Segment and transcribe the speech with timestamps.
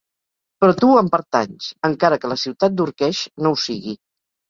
[0.63, 4.01] Però tu em pertanys, encara que la ciutat d'Urkesh no ho sigui.